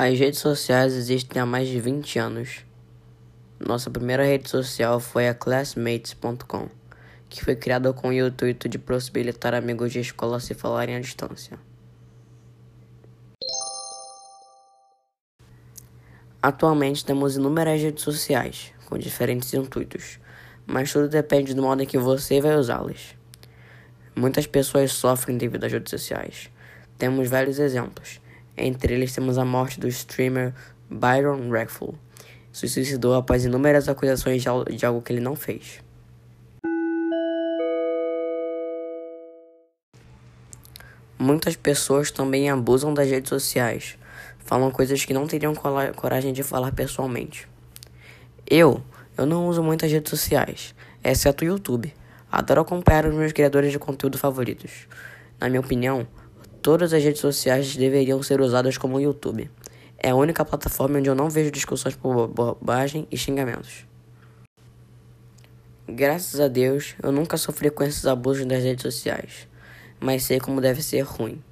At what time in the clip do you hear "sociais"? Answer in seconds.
0.38-0.92, 18.04-18.72, 25.90-26.48, 43.28-43.98, 50.10-50.74, 57.20-57.76, 68.82-69.48